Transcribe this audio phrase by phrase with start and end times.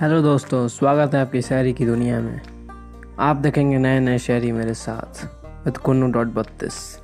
[0.00, 2.40] Hello दोस्तों, स्वागत है आपकी शायरी की दुनिया में।
[3.18, 5.24] आप देखेंगे नए नए शायरी मेरे साथ,
[5.64, 7.00] विद कुन्नू डॉट बत्तीस।